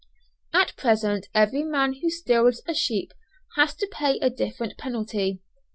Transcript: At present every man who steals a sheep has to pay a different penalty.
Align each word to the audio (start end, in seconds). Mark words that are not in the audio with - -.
At 0.51 0.75
present 0.77 1.27
every 1.35 1.61
man 1.61 1.93
who 1.93 2.09
steals 2.09 2.63
a 2.67 2.73
sheep 2.73 3.13
has 3.55 3.75
to 3.75 3.87
pay 3.91 4.17
a 4.17 4.31
different 4.31 4.75
penalty. 4.75 5.43